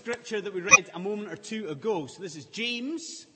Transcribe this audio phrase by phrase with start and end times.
[0.00, 2.06] scripture that we read a moment or two ago.
[2.06, 3.26] So this is James.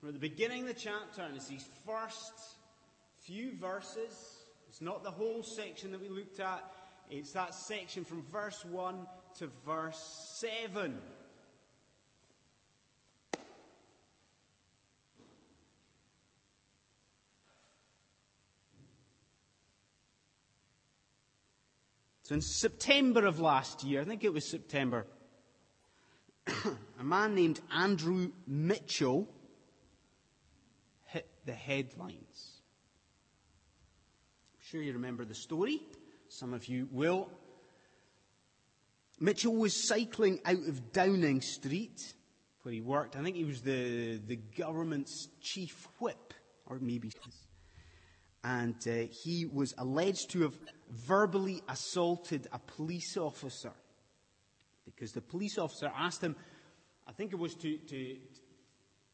[0.00, 2.32] We're at the beginning of the chapter, and it's these first
[3.26, 4.44] few verses.
[4.68, 6.62] It's not the whole section that we looked at,
[7.10, 9.06] it's that section from verse 1
[9.38, 10.96] to verse 7.
[22.22, 25.06] So in September of last year, I think it was September,
[26.46, 29.28] a man named Andrew Mitchell
[31.06, 32.60] hit the headlines.
[34.54, 35.80] I'm sure you remember the story.
[36.28, 37.28] Some of you will.
[39.20, 42.14] Mitchell was cycling out of Downing Street,
[42.62, 43.16] where he worked.
[43.16, 46.34] I think he was the, the government's chief whip,
[46.66, 47.10] or maybe
[48.44, 50.54] and uh, he was alleged to have
[50.90, 53.72] verbally assaulted a police officer
[54.84, 56.36] because the police officer asked him,
[57.06, 58.16] I think it was to, to,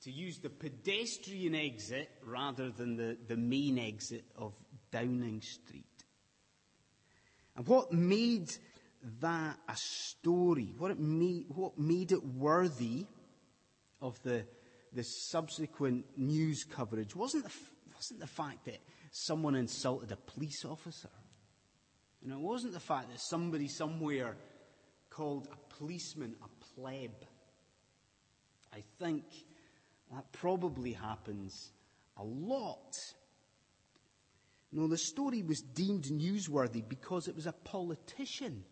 [0.02, 4.54] to use the pedestrian exit rather than the, the main exit of
[4.90, 5.84] Downing Street.
[7.56, 8.50] And what made
[9.20, 13.06] that a story, what, it made, what made it worthy
[14.00, 14.44] of the,
[14.92, 17.52] the subsequent news coverage wasn't the,
[17.94, 18.78] wasn't the fact that
[19.10, 21.10] someone insulted a police officer.
[22.22, 24.36] Know, it wasn't the fact that somebody somewhere
[25.20, 27.10] called a policeman a pleb.
[28.72, 29.24] I think
[30.10, 31.72] that probably happens
[32.16, 32.96] a lot.
[34.72, 38.64] No, the story was deemed newsworthy because it was a politician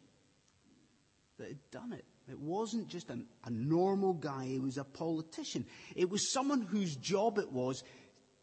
[1.36, 2.06] that had done it.
[2.30, 5.66] It wasn't just a, a normal guy, it was a politician.
[5.94, 7.84] It was someone whose job it was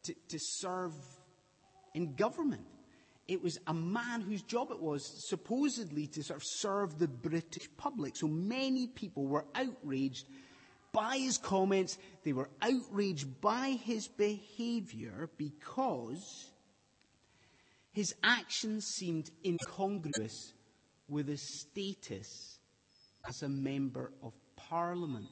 [0.03, 0.93] to, to serve
[1.95, 2.67] in government.
[3.27, 7.67] It was a man whose job it was supposedly to sort of serve the British
[7.75, 8.15] public.
[8.15, 10.27] So many people were outraged
[10.91, 11.97] by his comments.
[12.23, 16.51] They were outraged by his behavior because
[17.91, 20.53] his actions seemed incongruous
[21.07, 22.59] with his status
[23.27, 25.27] as a member of parliament,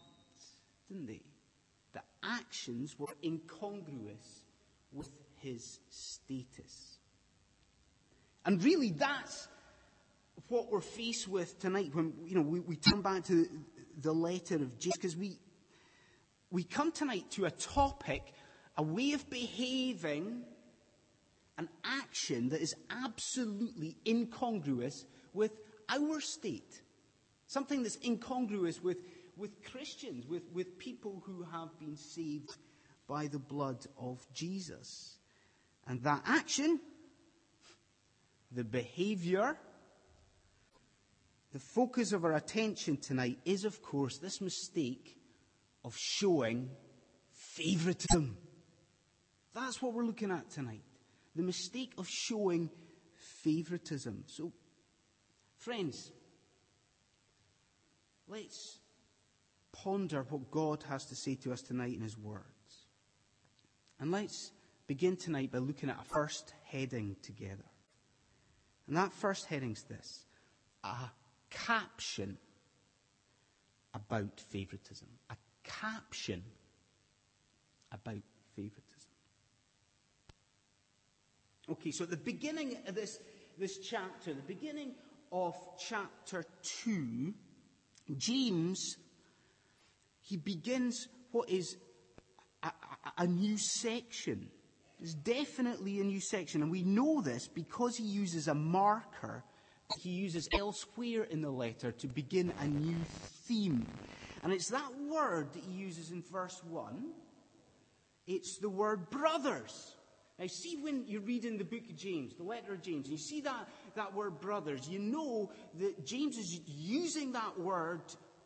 [0.88, 1.22] didn't they?
[1.94, 4.44] The actions were incongruous
[4.92, 5.12] with
[5.42, 6.93] his status.
[8.46, 9.48] And really, that's
[10.50, 13.48] what we're faced with tonight when you know we, we turn back to
[14.02, 15.38] the letter of Jesus, because we
[16.52, 18.22] we come tonight to a topic,
[18.78, 20.44] a way of behaving,
[21.58, 25.52] an action that is absolutely incongruous with
[25.90, 26.82] our state.
[27.48, 28.98] Something that's incongruous with,
[29.38, 32.56] with Christians, with, with people who have been saved
[33.08, 35.18] by the blood of Jesus.
[35.88, 36.80] And that action,
[38.56, 39.58] the behavior,
[41.52, 45.18] the focus of our attention tonight is, of course, this mistake
[45.84, 46.70] of showing
[47.32, 48.38] favoritism.
[49.54, 50.84] That's what we're looking at tonight.
[51.36, 52.70] The mistake of showing
[53.44, 54.24] favoritism.
[54.28, 54.52] So,
[55.58, 56.12] friends,
[58.28, 58.80] let's
[59.72, 62.44] ponder what God has to say to us tonight in His words.
[64.00, 64.52] And let's
[64.88, 67.64] begin tonight by looking at a first heading together.
[68.88, 70.26] And that first heading's this
[70.84, 71.10] a
[71.50, 72.38] caption
[73.94, 75.08] about favoritism.
[75.30, 76.44] A caption
[77.92, 78.22] about
[78.56, 78.84] favoritism.
[81.70, 83.20] Okay, so at the beginning of this,
[83.58, 84.96] this chapter, the beginning
[85.32, 86.44] of chapter
[86.84, 87.34] 2,
[88.18, 88.98] James,
[90.20, 91.78] he begins what is
[92.64, 94.50] a, a, a new section.
[95.04, 99.44] It's definitely a new section, and we know this because he uses a marker
[100.00, 102.98] he uses elsewhere in the letter to begin a new
[103.48, 103.86] theme.
[104.44, 107.12] And it's that word that he uses in verse 1.
[108.28, 109.96] It's the word brothers.
[110.40, 113.12] Now, see when you read in the book of James, the letter of James, and
[113.12, 118.02] you see that, that word brothers, you know that James is using that word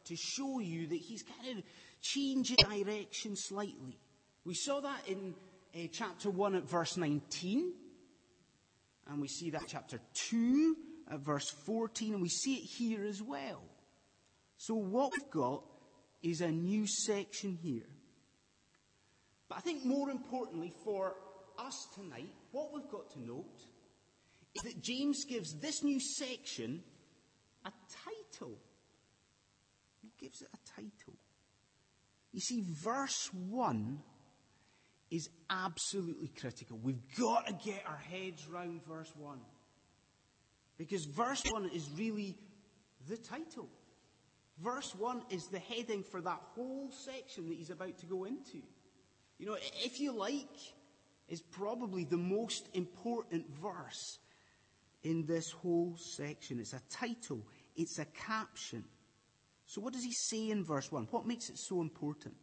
[0.05, 1.63] to show you that he's kind of
[2.01, 3.97] changing direction slightly.
[4.43, 5.33] We saw that in
[5.75, 7.73] uh, chapter 1 at verse 19.
[9.09, 9.99] And we see that chapter
[10.29, 10.75] 2
[11.11, 12.13] at verse 14.
[12.13, 13.61] And we see it here as well.
[14.57, 15.63] So what we've got
[16.21, 17.87] is a new section here.
[19.49, 21.15] But I think more importantly for
[21.57, 23.59] us tonight, what we've got to note
[24.55, 26.83] is that James gives this new section
[27.65, 27.71] a
[28.05, 28.57] title.
[30.01, 31.13] He gives it a title.
[32.33, 33.99] You see, verse 1
[35.09, 36.77] is absolutely critical.
[36.81, 39.39] We've got to get our heads round verse 1.
[40.77, 42.37] Because verse 1 is really
[43.07, 43.69] the title.
[44.59, 48.61] Verse 1 is the heading for that whole section that he's about to go into.
[49.37, 50.47] You know, if you like,
[51.27, 54.19] is probably the most important verse
[55.03, 56.59] in this whole section.
[56.59, 57.45] It's a title,
[57.75, 58.83] it's a caption.
[59.65, 61.07] So, what does he say in verse 1?
[61.11, 62.35] What makes it so important?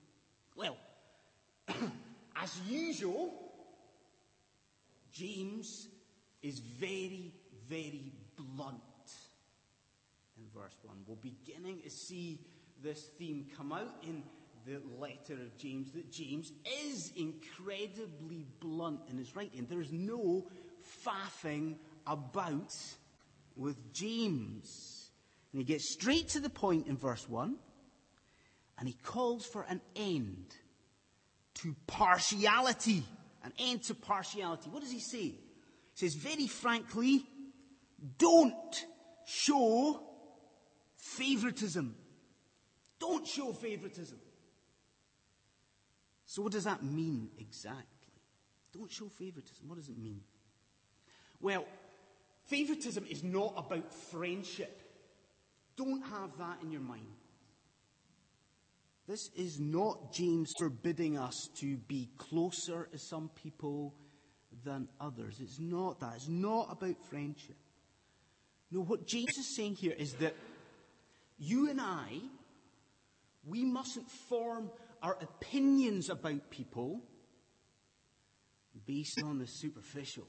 [0.55, 0.77] Well,
[2.45, 3.33] as usual,
[5.13, 5.89] James
[6.43, 7.33] is very,
[7.69, 8.83] very blunt
[10.37, 10.95] in verse 1.
[11.07, 12.39] We're beginning to see
[12.83, 14.23] this theme come out in
[14.67, 16.53] the letter of James that James
[16.87, 19.67] is incredibly blunt in his writing.
[19.69, 20.47] There's no
[21.07, 21.77] faffing
[22.07, 22.75] about
[23.57, 25.11] with James.
[25.53, 27.57] And he gets straight to the point in verse 1
[28.79, 30.55] and he calls for an end
[31.65, 33.03] to partiality.
[33.43, 34.71] An end to partiality.
[34.71, 35.19] What does he say?
[35.19, 35.41] He
[35.95, 37.25] says, very frankly,
[38.19, 38.87] don't
[39.27, 40.01] show
[40.97, 41.95] favoritism.
[43.01, 44.19] Don't show favoritism.
[46.27, 47.85] So, what does that mean exactly?
[48.73, 49.69] Don't show favoritism.
[49.69, 50.21] What does it mean?
[51.41, 51.67] Well,
[52.47, 54.83] favoritism is not about friendship.
[55.77, 57.07] Don't have that in your mind.
[59.07, 63.95] This is not James forbidding us to be closer to some people
[64.65, 65.41] than others.
[65.41, 66.15] It's not that.
[66.17, 67.57] It's not about friendship.
[68.71, 70.35] No, what James is saying here is that
[71.39, 72.21] you and I,
[73.47, 74.71] we mustn't form
[75.03, 77.03] our opinions about people
[78.87, 80.27] based on the superficial.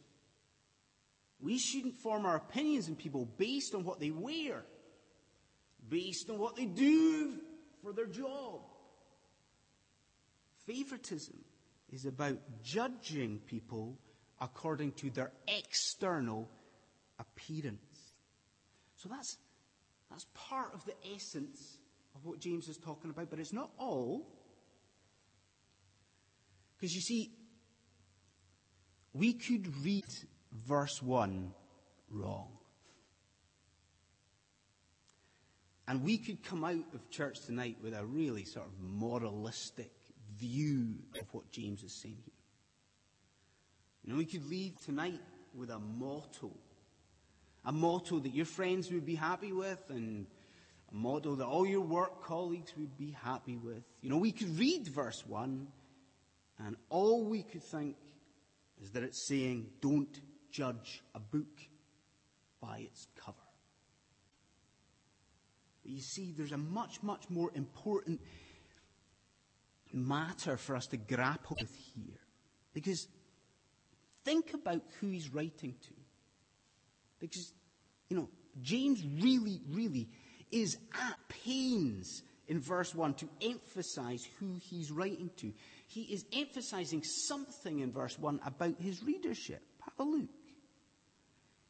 [1.40, 4.66] We shouldn't form our opinions on people based on what they wear,
[5.88, 7.40] based on what they do
[7.86, 8.62] for their job.
[10.66, 11.38] Favoritism
[11.94, 14.00] is about judging people
[14.42, 16.50] according to their external
[17.20, 18.14] appearance.
[18.96, 19.38] So that's,
[20.10, 21.78] that's part of the essence
[22.16, 24.26] of what James is talking about, but it's not all.
[26.76, 27.32] Because you see,
[29.14, 30.06] we could read
[30.68, 31.54] verse 1
[32.10, 32.55] wrong.
[35.88, 39.92] And we could come out of church tonight with a really sort of moralistic
[40.38, 42.34] view of what James is saying here.
[44.04, 45.22] You know, we could leave tonight
[45.54, 46.52] with a motto.
[47.66, 50.28] A motto that your friends would be happy with and
[50.92, 53.84] a motto that all your work colleagues would be happy with.
[54.02, 55.68] You know, we could read verse 1
[56.60, 57.96] and all we could think
[58.82, 60.22] is that it's saying, don't
[60.52, 61.62] judge a book
[62.62, 63.45] by its cover.
[65.86, 68.20] But you see, there's a much, much more important
[69.94, 72.20] matter for us to grapple with here.
[72.74, 73.08] Because
[74.24, 75.94] think about who he's writing to.
[77.20, 77.54] Because,
[78.10, 78.30] you know,
[78.64, 80.10] James really, really
[80.52, 85.54] is at pains in verse 1 to emphasize who he's writing to.
[85.86, 89.62] He is emphasizing something in verse 1 about his readership.
[89.84, 90.30] Have a look.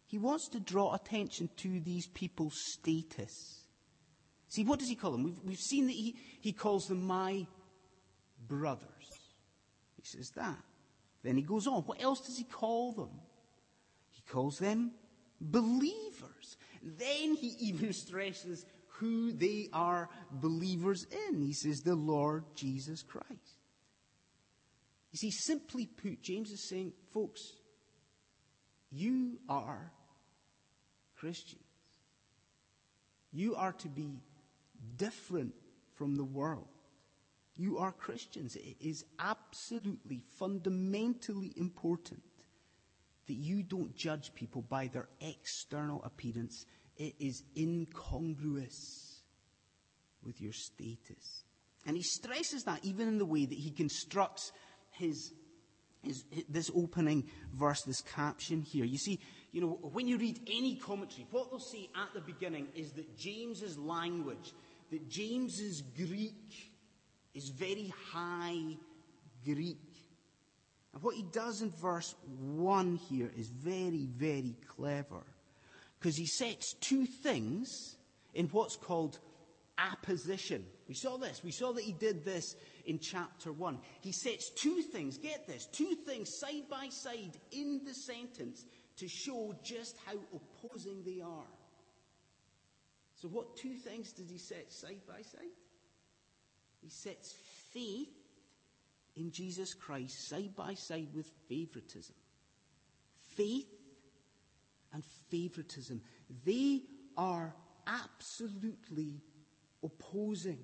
[0.05, 3.64] He wants to draw attention to these people's status.
[4.55, 5.23] See, what does he call them?
[5.23, 7.45] We've, we've seen that he, he calls them my
[8.47, 8.87] brothers.
[9.97, 10.57] He says that.
[11.23, 11.81] Then he goes on.
[11.81, 13.09] What else does he call them?
[14.11, 14.91] He calls them
[15.41, 16.55] believers.
[16.81, 18.65] Then he even stresses
[18.99, 21.41] who they are believers in.
[21.41, 23.57] He says, the Lord Jesus Christ.
[25.11, 27.41] You see, simply put, James is saying, folks,
[28.89, 29.91] you are
[31.17, 31.61] Christians.
[33.33, 34.21] You are to be
[34.97, 35.53] different
[35.95, 36.67] from the world.
[37.57, 38.55] You are Christians.
[38.55, 42.21] It is absolutely, fundamentally important
[43.27, 46.65] that you don't judge people by their external appearance.
[46.97, 49.21] It is incongruous
[50.23, 51.43] with your status.
[51.85, 54.51] And he stresses that even in the way that he constructs
[54.91, 55.33] his,
[56.01, 58.85] his, his, this opening verse, this caption here.
[58.85, 59.19] You see,
[59.51, 63.17] you know, when you read any commentary, what they'll say at the beginning is that
[63.17, 64.53] James's language,
[64.91, 66.73] that James's Greek
[67.33, 68.77] is very high
[69.43, 69.77] Greek.
[70.93, 75.23] And what he does in verse 1 here is very, very clever.
[75.99, 77.97] Because he sets two things
[78.33, 79.19] in what's called
[79.77, 80.65] apposition.
[80.87, 81.43] We saw this.
[81.43, 83.79] We saw that he did this in chapter 1.
[84.01, 88.65] He sets two things, get this, two things side by side in the sentence
[88.97, 91.47] to show just how opposing they are.
[93.25, 95.49] So, what two things does he set side by side?
[96.83, 97.33] He sets
[97.73, 98.13] faith
[99.15, 102.13] in Jesus Christ side by side with favoritism.
[103.35, 103.65] Faith
[104.93, 106.03] and favoritism,
[106.45, 106.81] they
[107.17, 107.55] are
[107.87, 109.23] absolutely
[109.83, 110.59] opposing.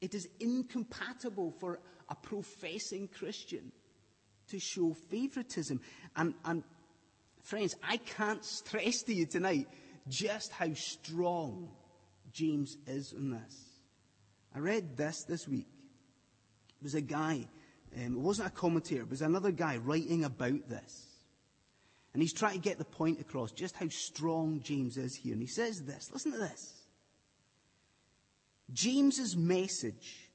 [0.00, 3.72] It is incompatible for a professing Christian
[4.50, 5.80] to show favoritism.
[6.14, 6.62] And, and
[7.42, 9.66] friends, I can't stress to you tonight
[10.08, 11.70] just how strong
[12.32, 13.64] James is on this.
[14.54, 15.68] I read this this week.
[16.80, 17.46] It was a guy,
[17.96, 21.06] um, it wasn't a commentator, it was another guy writing about this.
[22.12, 25.32] And he's trying to get the point across just how strong James is here.
[25.32, 26.84] And he says this listen to this.
[28.72, 30.30] James's message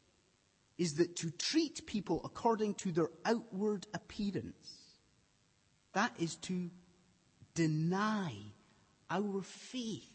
[0.78, 4.96] is that to treat people according to their outward appearance,
[5.94, 6.70] that is to
[7.54, 8.34] deny
[9.10, 10.10] our faith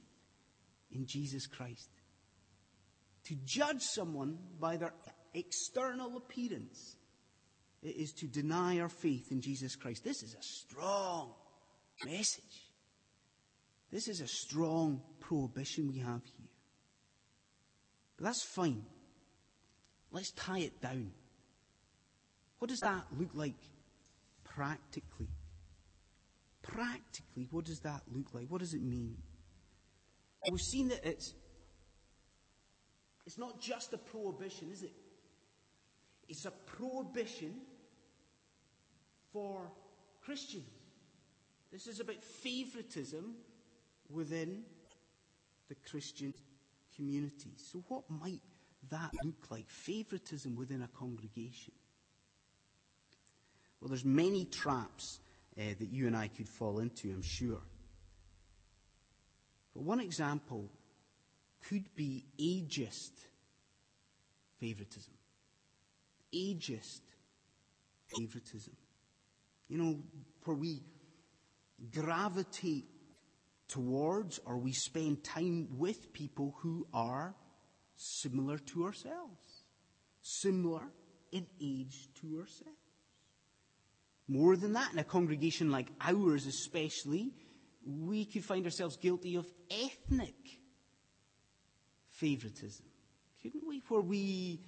[0.92, 1.88] in Jesus Christ.
[3.24, 4.94] To judge someone by their
[5.32, 6.96] external appearance
[7.82, 10.04] is to deny our faith in Jesus Christ.
[10.04, 11.32] This is a strong
[12.04, 12.72] message.
[13.90, 16.48] This is a strong prohibition we have here.
[18.16, 18.84] But that's fine.
[20.10, 21.12] Let's tie it down.
[22.58, 23.54] What does that look like
[24.44, 25.28] practically?
[26.64, 28.46] Practically, what does that look like?
[28.48, 29.16] What does it mean?
[30.50, 31.34] We've seen that it's,
[33.26, 34.92] it's not just a prohibition, is it?
[36.28, 37.54] It's a prohibition
[39.32, 39.70] for
[40.24, 40.64] Christians.
[41.70, 43.34] This is about favoritism
[44.08, 44.62] within
[45.68, 46.32] the Christian
[46.96, 47.52] community.
[47.56, 48.40] So, what might
[48.90, 49.68] that look like?
[49.68, 51.72] Favoritism within a congregation.
[53.80, 55.20] Well, there's many traps
[55.58, 57.60] uh, that you and I could fall into, I'm sure.
[59.74, 60.70] But one example
[61.68, 63.12] could be ageist
[64.60, 65.14] favoritism.
[66.34, 67.00] Ageist
[68.06, 68.76] favoritism.
[69.68, 69.98] You know,
[70.44, 70.82] where we
[71.90, 72.86] gravitate
[73.68, 77.34] towards or we spend time with people who are
[77.96, 79.64] similar to ourselves,
[80.20, 80.82] similar
[81.32, 82.83] in age to ourselves.
[84.26, 87.32] More than that, in a congregation like ours, especially,
[87.86, 90.34] we could find ourselves guilty of ethnic
[92.08, 92.86] favoritism,
[93.42, 93.82] couldn't we?
[93.88, 94.60] Where we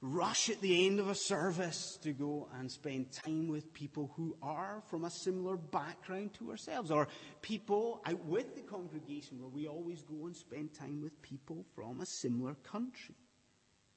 [0.00, 4.36] rush at the end of a service to go and spend time with people who
[4.42, 7.08] are from a similar background to ourselves, or
[7.42, 12.00] people out with the congregation where we always go and spend time with people from
[12.00, 13.16] a similar country.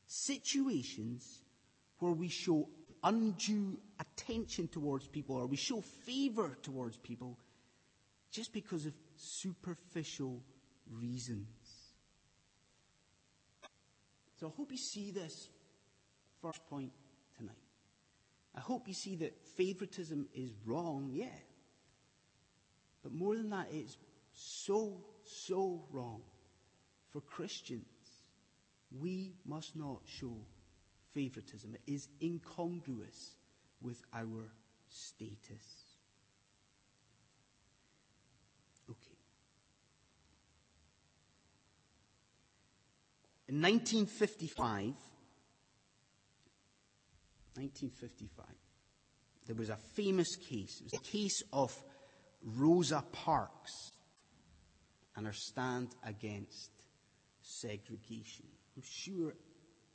[0.08, 1.44] Situations
[2.00, 2.68] where we show
[3.03, 7.38] undue attention towards people or we show favor towards people
[8.31, 10.41] just because of superficial
[10.89, 11.48] reasons.
[14.39, 15.50] So I hope you see this
[16.41, 16.91] first point
[17.38, 17.55] tonight.
[18.55, 21.27] I hope you see that favoritism is wrong, yeah.
[23.03, 23.98] But more than that, it's
[24.34, 26.22] so, so wrong
[27.12, 27.86] for Christians.
[29.00, 30.36] We must not show
[31.13, 31.75] favoritism.
[31.75, 33.36] It is incongruous
[33.82, 34.51] with our
[34.89, 35.65] status.
[38.89, 39.18] Okay.
[43.48, 44.96] In 1955,
[47.56, 48.46] 1955,
[49.46, 50.80] there was a famous case.
[50.80, 51.75] It was a case of
[52.44, 53.91] Rosa Parks
[55.15, 56.72] and her stand against
[57.41, 58.46] segregation.
[58.75, 59.34] I'm sure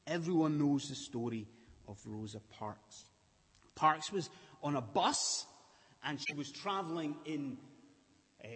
[0.07, 1.47] everyone knows the story
[1.89, 3.05] of Rosa Parks.
[3.75, 4.31] Parks was
[4.63, 5.47] on a bus
[6.05, 7.59] and she was traveling in
[8.45, 8.49] uh,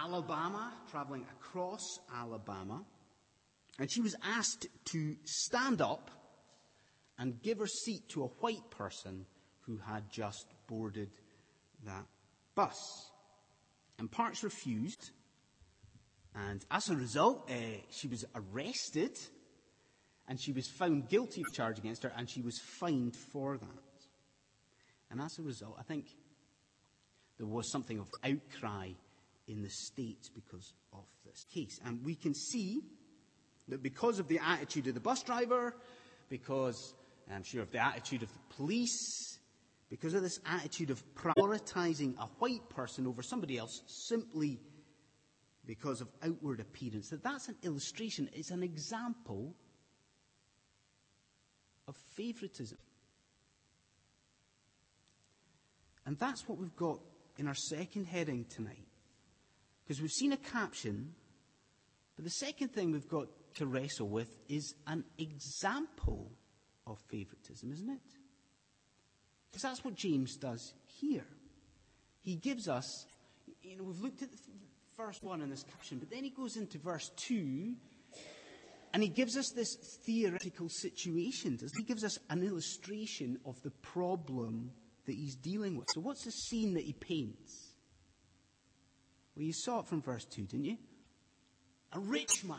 [0.00, 2.84] Alabama, traveling across Alabama,
[3.78, 6.10] and she was asked to stand up
[7.18, 9.26] and give her seat to a white person
[9.62, 11.10] who had just boarded
[11.84, 12.06] that
[12.54, 13.10] bus.
[13.98, 15.10] And Parks refused,
[16.34, 17.54] and as a result, uh,
[17.90, 19.18] she was arrested,
[20.28, 23.68] and she was found guilty of charge against her, and she was fined for that.
[25.10, 26.06] And as a result, I think
[27.38, 28.90] there was something of outcry
[29.48, 31.80] in the States because of this case.
[31.84, 32.80] And we can see
[33.68, 35.74] that because of the attitude of the bus driver,
[36.28, 36.94] because
[37.32, 39.38] I'm sure of the attitude of the police,
[39.90, 44.58] because of this attitude of prioritizing a white person over somebody else simply
[45.66, 49.54] because of outward appearance, that that's an illustration, it's an example
[51.92, 52.78] of favoritism.
[56.06, 56.98] And that's what we've got
[57.38, 58.86] in our second heading tonight.
[59.84, 61.14] Because we've seen a caption,
[62.16, 66.30] but the second thing we've got to wrestle with is an example
[66.86, 68.00] of favoritism, isn't it?
[69.50, 71.26] Because that's what James does here.
[72.22, 73.06] He gives us,
[73.62, 74.38] you know, we've looked at the
[74.96, 77.74] first one in this caption, but then he goes into verse 2
[78.92, 81.58] And he gives us this theoretical situation.
[81.76, 84.70] He gives us an illustration of the problem
[85.06, 85.88] that he's dealing with.
[85.94, 87.72] So, what's the scene that he paints?
[89.34, 90.76] Well, you saw it from verse 2, didn't you?
[91.92, 92.58] A rich man.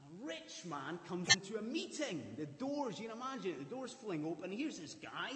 [0.00, 2.22] A rich man comes into a meeting.
[2.38, 4.52] The doors, you can imagine it, the doors fling open.
[4.52, 5.30] Here's this guy,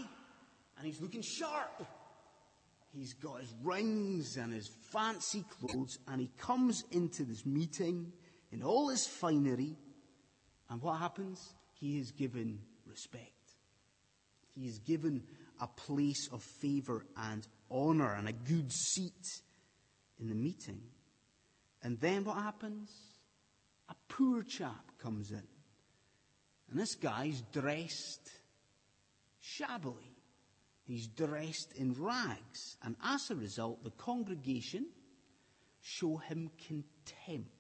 [0.76, 1.85] and he's looking sharp.
[2.92, 8.12] He's got his rings and his fancy clothes, and he comes into this meeting
[8.53, 9.76] in all his finery.
[10.69, 11.55] And what happens?
[11.75, 13.33] He is given respect.
[14.55, 15.23] He is given
[15.61, 19.43] a place of favor and honor and a good seat
[20.19, 20.81] in the meeting.
[21.83, 22.91] And then what happens?
[23.88, 25.43] A poor chap comes in.
[26.71, 28.29] And this guy's dressed
[29.41, 30.17] shabbily.
[30.85, 32.76] He's dressed in rags.
[32.83, 34.87] And as a result, the congregation
[35.81, 37.50] show him contempt.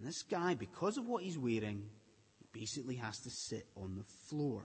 [0.00, 1.82] And this guy, because of what he's wearing,
[2.52, 4.62] basically has to sit on the floor.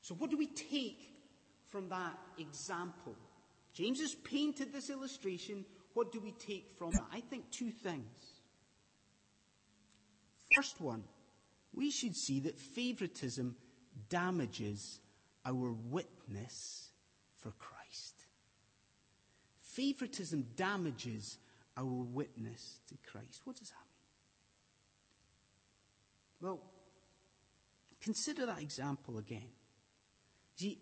[0.00, 1.02] So, what do we take
[1.68, 3.14] from that example?
[3.74, 5.66] James has painted this illustration.
[5.92, 7.00] What do we take from it?
[7.12, 8.40] I think two things.
[10.56, 11.04] First one,
[11.74, 13.54] we should see that favoritism
[14.08, 15.00] damages
[15.44, 16.88] our witness
[17.36, 18.14] for Christ.
[19.60, 21.36] Favoritism damages
[21.76, 23.40] our witness to Christ.
[23.44, 23.76] What does that
[26.40, 26.50] mean?
[26.50, 26.60] Well,
[28.00, 29.48] consider that example again.
[30.56, 30.80] See,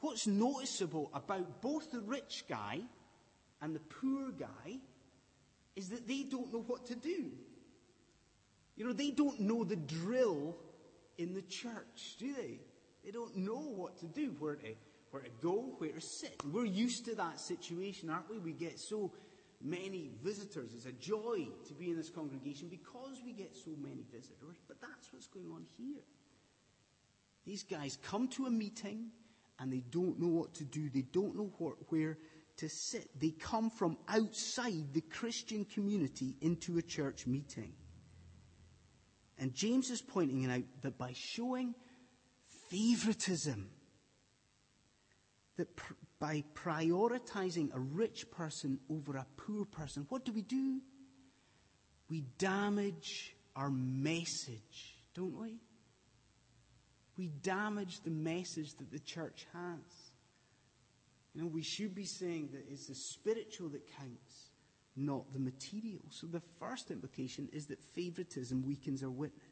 [0.00, 2.80] what's noticeable about both the rich guy
[3.60, 4.78] and the poor guy
[5.76, 7.30] is that they don't know what to do.
[8.76, 10.56] You know, they don't know the drill
[11.18, 12.60] in the church, do they?
[13.04, 14.74] They don't know what to do, where to,
[15.10, 16.34] where to go, where to sit.
[16.52, 18.38] We're used to that situation, aren't we?
[18.38, 19.12] We get so
[19.62, 20.72] many visitors.
[20.74, 24.56] It's a joy to be in this congregation because we get so many visitors.
[24.66, 26.02] But that's what's going on here.
[27.44, 29.10] These guys come to a meeting
[29.58, 30.88] and they don't know what to do.
[30.90, 32.18] They don't know what, where
[32.58, 33.08] to sit.
[33.18, 37.72] They come from outside the Christian community into a church meeting.
[39.38, 41.74] And James is pointing out that by showing
[42.70, 43.70] favoritism,
[45.56, 45.68] that
[46.20, 50.80] by prioritizing a rich person over a poor person, what do we do?
[52.10, 55.60] We damage our message, don't we?
[57.18, 60.12] we damage the message that the church has.
[61.34, 64.50] You know, we should be saying that it's the spiritual that counts,
[64.96, 66.04] not the material.
[66.10, 69.42] So the first implication is that favoritism weakens our witness.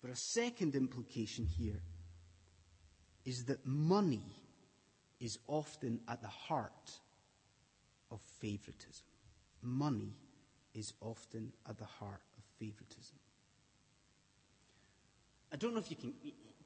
[0.00, 1.82] But a second implication here
[3.28, 4.24] is that money
[5.20, 6.90] is often at the heart
[8.10, 9.04] of favoritism.
[9.60, 10.14] Money
[10.74, 13.18] is often at the heart of favoritism.
[15.52, 16.14] I don't know if you can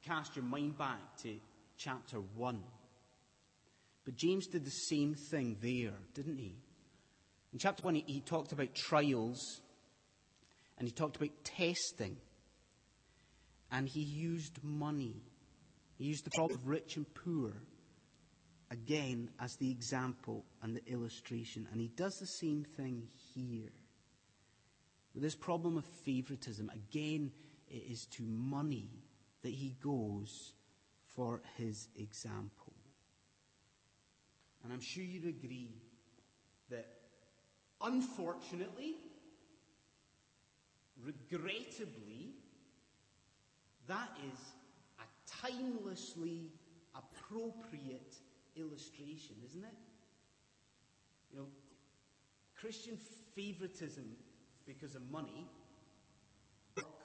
[0.05, 1.35] cast your mind back to
[1.77, 2.63] chapter 1.
[4.05, 6.55] But James did the same thing there, didn't he?
[7.51, 9.59] In chapter 1, he, he talked about trials
[10.77, 12.15] and he talked about testing.
[13.69, 15.15] And he used money.
[15.97, 17.53] He used the problem of rich and poor
[18.71, 21.67] again as the example and the illustration.
[21.71, 23.71] And he does the same thing here.
[25.13, 27.31] With this problem of favoritism, again,
[27.69, 28.89] it is to money
[29.43, 30.53] that he goes
[31.15, 32.73] for his example.
[34.63, 35.75] And I'm sure you'd agree
[36.69, 36.87] that
[37.81, 38.95] unfortunately,
[41.03, 42.33] regrettably,
[43.87, 44.39] that is
[45.43, 46.51] timelessly
[46.95, 48.15] appropriate
[48.55, 49.77] illustration, isn't it?
[51.31, 51.47] You know,
[52.55, 52.97] Christian
[53.35, 54.05] favoritism
[54.65, 55.47] because of money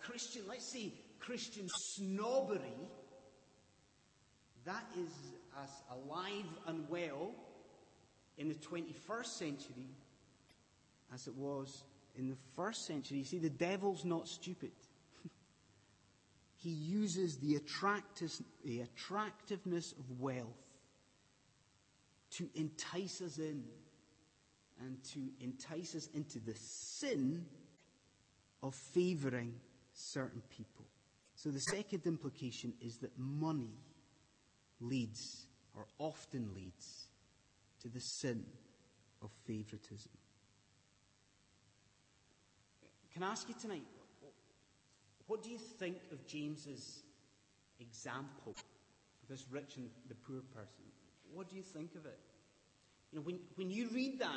[0.09, 2.79] Christian, let's say Christian snobbery,
[4.65, 5.13] that is
[5.63, 7.35] as alive and well
[8.39, 9.91] in the 21st century
[11.13, 11.85] as it was
[12.17, 13.19] in the first century.
[13.19, 14.71] You see, the devil's not stupid.
[16.59, 17.59] He uses the,
[18.65, 20.47] the attractiveness of wealth
[22.31, 23.65] to entice us in
[24.81, 27.47] and to entice us into the sin
[28.63, 29.55] of favoring
[29.93, 30.85] certain people.
[31.37, 33.71] So the second implication is that money
[34.81, 37.07] leads, or often leads,
[37.83, 38.45] to the sin
[39.23, 40.11] of favoritism.
[43.15, 43.83] Can I ask you tonight,
[45.29, 47.03] what do you think of James's
[47.79, 48.57] example
[49.29, 50.85] this rich and the poor person?
[51.33, 52.19] What do you think of it?
[53.13, 54.33] You know, when, when you read that,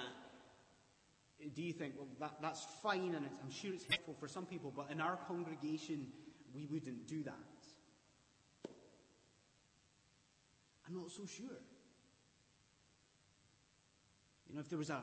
[1.56, 4.72] do you think, well, that, that's fine and I'm sure it's helpful for some people,
[4.76, 6.08] but in our congregation,
[6.54, 7.34] we wouldn't do that?
[10.88, 11.48] I'm not so sure.
[14.50, 15.02] You know, if there was a,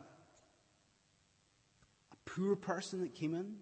[2.12, 3.56] a poor person that came in,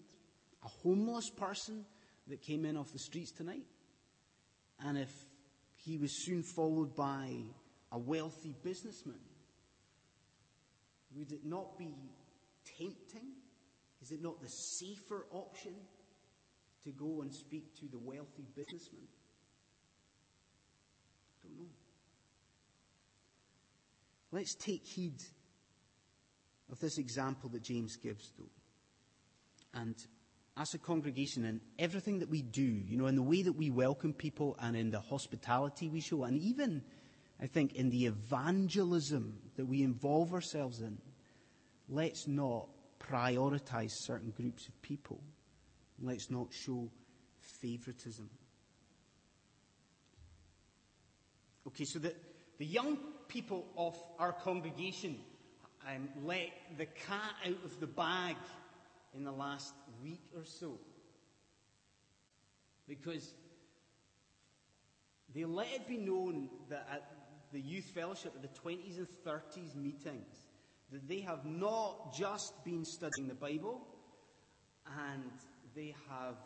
[0.65, 1.85] a homeless person
[2.29, 3.67] that came in off the streets tonight,
[4.81, 5.11] and if
[5.77, 7.31] he was soon followed by
[7.93, 9.21] a wealthy businessman,
[11.15, 11.95] would it not be
[12.79, 13.33] tempting?
[14.03, 15.75] Is it not the safer option
[16.85, 19.09] to go and speak to the wealthy businessman?
[21.45, 21.71] I don't know.
[24.33, 25.23] Let's take heed
[26.71, 28.51] of this example that James gives, though.
[29.81, 29.95] And
[30.57, 33.71] as a congregation, in everything that we do, you know, in the way that we
[33.71, 36.83] welcome people and in the hospitality we show, and even,
[37.41, 40.97] I think, in the evangelism that we involve ourselves in,
[41.89, 45.21] let's not prioritize certain groups of people.
[46.01, 46.91] Let's not show
[47.61, 48.31] favoritism.
[51.67, 52.15] Okay, so the,
[52.59, 52.97] the young
[53.29, 55.19] people of our congregation
[55.87, 58.37] um, let the cat out of the bag
[59.17, 60.79] in the last week or so.
[62.87, 63.35] Because
[65.35, 67.11] they let it be known that at
[67.53, 70.37] the youth fellowship, at the 20s and 30s meetings,
[70.93, 73.81] that they have not just been studying the Bible
[75.11, 75.31] and
[75.75, 76.37] they have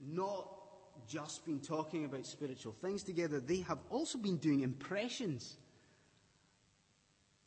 [0.00, 0.48] not
[1.06, 5.56] just been talking about spiritual things together, they have also been doing impressions.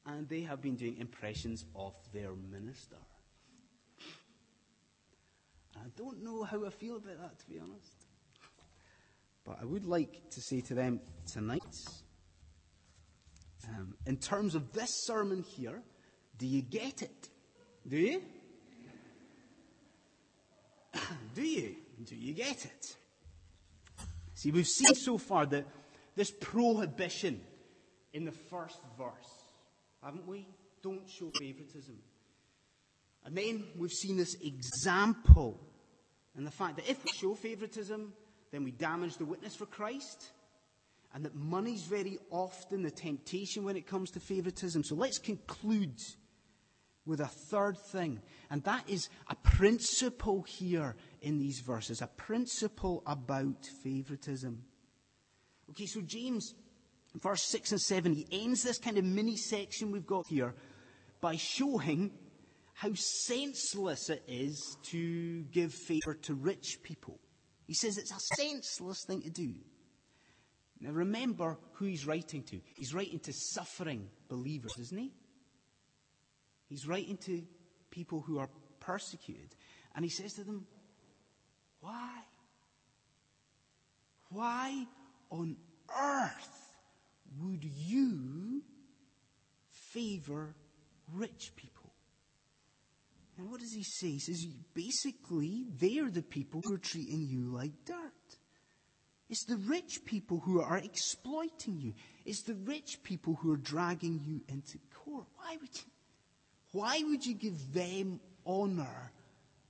[0.06, 2.95] And they have been doing impressions of their minister.
[5.88, 8.06] I don't know how I feel about that, to be honest.
[9.45, 11.00] But I would like to say to them
[11.32, 11.62] tonight,
[13.69, 15.82] um, in terms of this sermon here,
[16.38, 17.30] do you get it?
[17.88, 18.21] Do you?
[21.36, 21.78] do you?
[22.04, 22.97] Do you get it?
[24.34, 25.65] See, we've seen so far that
[26.17, 27.39] this prohibition
[28.12, 29.32] in the first verse,
[30.04, 30.50] haven't we?
[30.84, 31.97] Don't show favoritism.
[33.23, 35.66] And then we've seen this example
[36.38, 38.13] and the fact that if we show favoritism,
[38.52, 40.32] then we damage the witness for Christ.
[41.13, 44.84] And that money's very often the temptation when it comes to favoritism.
[44.84, 46.00] So let's conclude
[47.08, 48.21] with a third thing.
[48.52, 52.02] And that is a principle here in these verses.
[52.02, 54.63] A principle about favoritism.
[55.71, 56.54] Okay, so James,
[57.15, 60.54] verse 6 and 7, he ends this kind of mini section we've got here
[61.19, 62.12] by showing
[62.78, 67.20] how senseless it is to give favor to rich people.
[67.66, 69.56] He says it's a senseless thing to do.
[70.80, 72.62] Now remember who he's writing to.
[72.76, 75.12] He's writing to suffering believers, isn't he?
[76.70, 77.42] He's writing to
[77.90, 79.56] people who are persecuted.
[79.96, 80.68] And he says to them,
[81.80, 82.12] Why?
[84.30, 84.86] Why
[85.32, 85.58] on
[86.00, 86.74] earth
[87.42, 88.62] would you
[89.72, 90.54] favor
[91.12, 91.77] rich people?
[93.38, 94.12] And what does he say?
[94.12, 97.95] He says, basically, they're the people who are treating you like dirt.
[99.30, 101.93] It's the rich people who are exploiting you.
[102.26, 105.26] It's the rich people who are dragging you into court.
[105.36, 105.91] Why would you,
[106.71, 109.12] why would you give them honor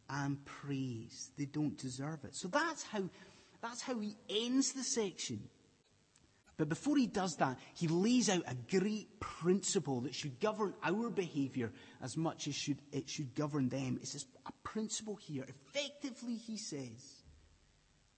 [0.10, 1.32] and praise?
[1.38, 2.36] They don't deserve it.
[2.36, 3.10] So that's how,
[3.62, 5.50] that's how he ends the section.
[6.58, 11.12] But before he does that, he lays out a great principle that should govern our
[11.12, 14.00] behavior as much as should, it should govern them.
[14.02, 15.46] It's a principle here.
[15.48, 17.24] Effectively, he says,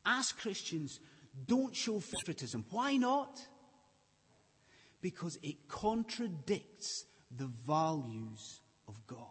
[0.05, 1.01] as Christians,
[1.47, 2.65] don't show favoritism.
[2.71, 3.39] Why not?
[5.01, 9.27] Because it contradicts the values of God.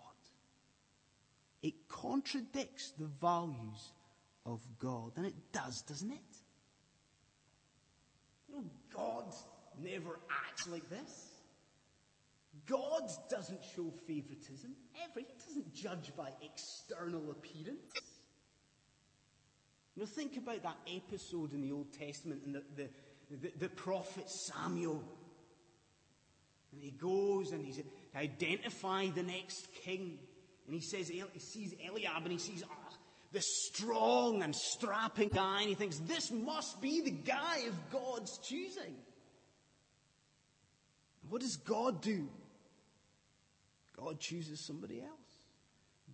[1.63, 3.93] It contradicts the values
[4.45, 5.13] of God.
[5.17, 6.28] And it does, doesn't it?
[8.99, 9.35] God
[9.81, 11.27] never acts like this.
[12.67, 15.21] God doesn't show favoritism ever.
[15.21, 17.95] He doesn't judge by external appearance.
[19.97, 22.89] Now think about that episode in the Old Testament and the, the,
[23.31, 25.03] the, the prophet Samuel.
[26.73, 27.81] And he goes and he's
[28.17, 30.19] identify the next king.
[30.67, 32.63] And he says, he sees Eliab and he sees
[33.33, 38.39] the strong and strapping guy, and he thinks, this must be the guy of God's
[38.39, 38.95] choosing.
[41.29, 42.29] What does God do?
[43.97, 45.13] God chooses somebody else.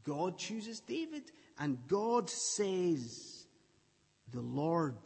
[0.02, 3.46] God chooses David, and God says,
[4.32, 4.96] the Lord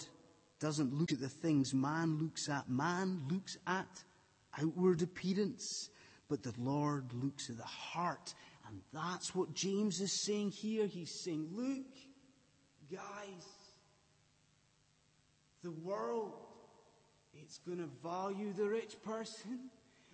[0.60, 2.68] doesn't look at the things man looks at.
[2.68, 4.02] Man looks at
[4.60, 5.90] outward appearance,
[6.28, 8.34] but the Lord looks at the heart
[8.68, 10.86] And that's what James is saying here.
[10.86, 11.86] He's saying, look,
[12.92, 13.46] guys,
[15.62, 16.34] the world,
[17.32, 19.70] it's going to value the rich person,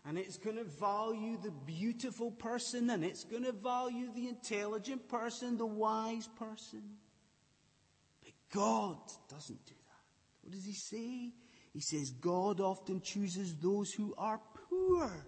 [0.07, 5.09] and it's going to value the beautiful person, and it's going to value the intelligent
[5.09, 6.83] person, the wise person.
[8.23, 10.43] But God doesn't do that.
[10.43, 11.33] What does he say?
[11.73, 14.40] He says, God often chooses those who are
[14.71, 15.27] poor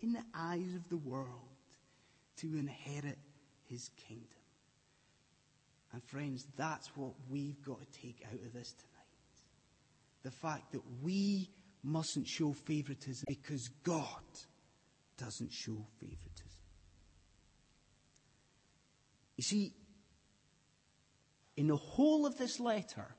[0.00, 1.51] in the eyes of the world
[2.42, 3.18] to inherit
[3.68, 4.26] his kingdom.
[5.92, 8.92] And friends, that's what we've got to take out of this tonight.
[10.22, 11.50] The fact that we
[11.82, 14.22] mustn't show favoritism because God
[15.18, 16.60] doesn't show favoritism.
[19.36, 19.74] You see,
[21.56, 23.14] in the whole of this letter,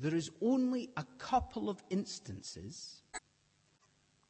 [0.00, 3.02] there is only a couple of instances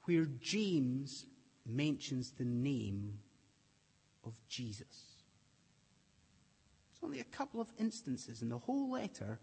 [0.04, 1.26] where James
[1.68, 3.18] mentions the name
[4.24, 5.18] of Jesus.
[6.90, 9.38] There's only a couple of instances in the whole letter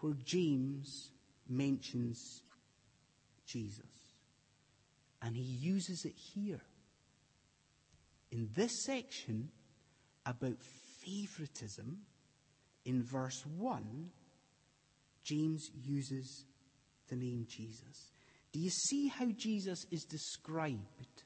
[0.00, 1.10] where James
[1.48, 2.42] mentions
[3.46, 3.84] Jesus.
[5.22, 6.60] And he uses it here.
[8.30, 9.50] In this section
[10.24, 10.56] about
[11.04, 11.98] favoritism,
[12.84, 14.10] in verse 1,
[15.24, 16.44] James uses
[17.08, 18.12] the name Jesus.
[18.52, 21.24] Do you see how Jesus is described?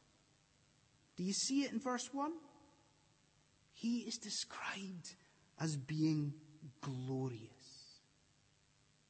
[1.20, 2.32] Do you see it in verse 1?
[3.74, 5.16] He is described
[5.60, 6.32] as being
[6.80, 7.98] glorious.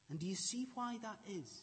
[0.08, 1.62] And do you see why that is?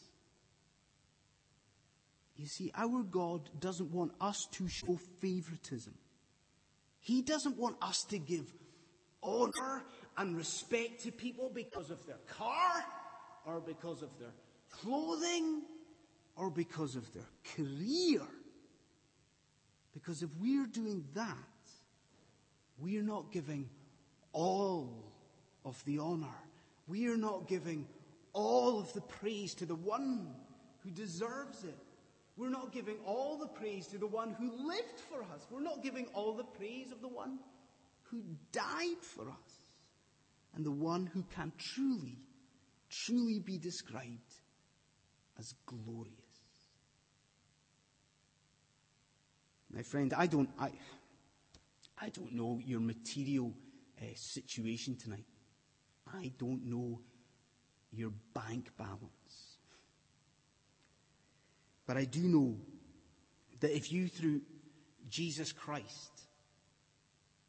[2.36, 5.92] You see, our God doesn't want us to show favoritism.
[7.00, 8.50] He doesn't want us to give
[9.22, 9.84] honor
[10.16, 12.86] and respect to people because of their car
[13.44, 14.32] or because of their
[14.70, 15.60] clothing
[16.36, 18.26] or because of their career.
[19.92, 21.36] Because if we're doing that,
[22.78, 23.68] we're not giving
[24.32, 25.12] all
[25.64, 26.26] of the honor.
[26.86, 27.86] We are not giving
[28.32, 30.34] all of the praise to the one
[30.82, 31.76] who deserves it.
[32.36, 35.46] We're not giving all the praise to the one who lived for us.
[35.50, 37.40] We're not giving all the praise of the one
[38.04, 38.22] who
[38.52, 39.66] died for us
[40.54, 42.18] and the one who can truly,
[42.90, 44.34] truly be described
[45.38, 46.17] as glorious.
[49.74, 50.70] My friend, I don't, I,
[52.00, 53.52] I don't know your material
[54.00, 55.26] uh, situation tonight.
[56.06, 57.00] I don't know
[57.92, 59.58] your bank balance.
[61.86, 62.56] But I do know
[63.60, 64.42] that if you, through
[65.08, 66.22] Jesus Christ,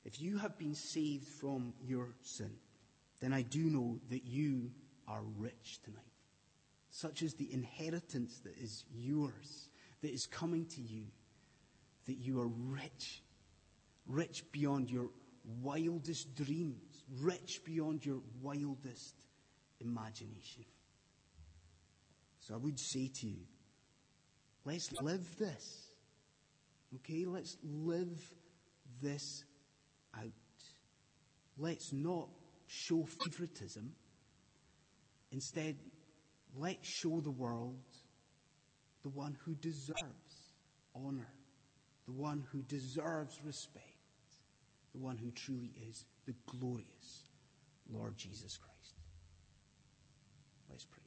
[0.06, 2.52] if you have been saved from your sin,
[3.20, 4.72] then I do know that you
[5.08, 6.04] are rich tonight.
[6.90, 9.70] Such is the inheritance that is yours,
[10.02, 11.04] that is coming to you,
[12.10, 13.22] that you are rich,
[14.08, 15.12] rich beyond your
[15.62, 19.14] wildest dreams, rich beyond your wildest
[19.80, 20.66] imagination.
[22.40, 23.46] So I would say to you,
[24.66, 25.92] let's live this.
[26.96, 28.20] Okay, let's live
[29.04, 29.44] this
[30.18, 30.24] out.
[31.60, 32.28] Let's not
[32.66, 33.92] show favoritism.
[35.32, 35.76] Instead,
[36.58, 37.78] let's show the world
[39.04, 40.56] the one who deserves
[40.96, 41.28] honor,
[42.10, 43.86] the one who deserves respect,
[44.94, 47.30] the one who truly is the glorious
[47.94, 48.96] Lord Jesus Christ.
[50.72, 50.99] Let's pray.